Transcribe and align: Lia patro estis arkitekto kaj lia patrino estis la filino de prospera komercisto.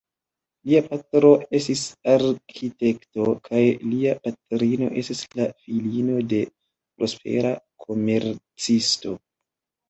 Lia 0.69 0.79
patro 0.85 1.29
estis 1.57 1.83
arkitekto 2.13 3.25
kaj 3.47 3.61
lia 3.89 4.15
patrino 4.23 4.89
estis 5.03 5.21
la 5.41 5.47
filino 5.67 6.17
de 6.33 6.41
prospera 6.63 7.53
komercisto. 7.87 9.15